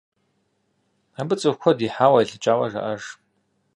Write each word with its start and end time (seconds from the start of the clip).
Абы 1.19 1.33
цӀыху 1.39 1.59
куэд 1.61 1.79
ихьауэ, 1.87 2.19
илӀыкӀауэ 2.21 2.65
жаӀэж. 2.71 3.03